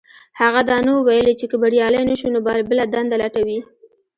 هغه 0.39 0.61
دا 0.69 0.77
نه 0.85 0.91
وو 0.95 1.05
ويلي 1.07 1.33
چې 1.39 1.45
که 1.51 1.55
بريالی 1.63 2.01
نه 2.09 2.15
شو 2.19 2.27
نو 2.33 2.39
بله 2.71 2.85
دنده 2.93 3.15
لټوي. 3.23 3.59